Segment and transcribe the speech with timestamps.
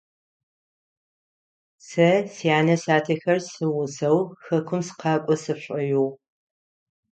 [1.87, 6.09] Сэ сянэ-сятэхэр сигъусэу хэкум сыкъакӏо сшӏоигъу.